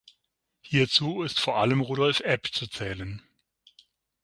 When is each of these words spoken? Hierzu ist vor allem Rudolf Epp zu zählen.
Hierzu 0.61 1.21
ist 1.21 1.39
vor 1.39 1.57
allem 1.57 1.79
Rudolf 1.81 2.21
Epp 2.21 2.47
zu 2.51 2.65
zählen. 2.67 3.21